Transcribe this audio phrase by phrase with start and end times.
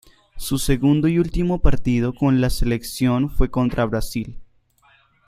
[0.35, 4.35] Su segundo y último partido con la selección fue contra Brasil.